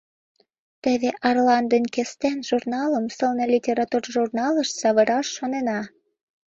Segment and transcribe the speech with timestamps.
[0.83, 5.81] Теве «Арлан ден Кестен» журналым сылне литератур журналыш савыраш шонена.